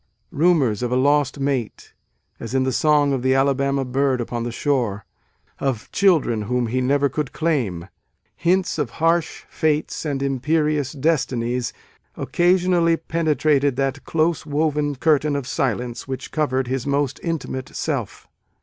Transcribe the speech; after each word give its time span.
Rumours 0.31 0.81
of 0.81 0.91
a 0.91 0.95
lost 0.95 1.39
mate, 1.39 1.93
as 2.39 2.55
in 2.55 2.63
the 2.63 2.71
song 2.71 3.13
of 3.13 3.21
the 3.21 3.35
Alabama 3.35 3.85
bird 3.85 4.19
upon 4.19 4.41
the 4.41 4.51
shore, 4.51 5.05
of 5.59 5.91
children 5.91 6.41
whom 6.41 6.65
he 6.65 6.81
never 6.81 7.07
could 7.07 7.31
claim, 7.33 7.87
hints 8.35 8.79
of 8.79 8.89
harsh 8.97 9.43
fates 9.47 10.03
and 10.03 10.23
imperious 10.23 10.93
destinies, 10.93 11.71
occasionally 12.17 12.97
penetrated 12.97 13.75
that 13.75 14.03
close 14.03 14.43
woven 14.43 14.95
curtain 14.95 15.35
of 15.35 15.45
silence 15.45 16.07
which 16.07 16.31
covered 16.31 16.65
his 16.67 16.87
most 16.87 17.19
intimate 17.21 17.69
self. 17.75 18.27